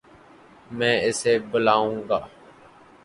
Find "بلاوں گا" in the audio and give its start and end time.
1.51-2.19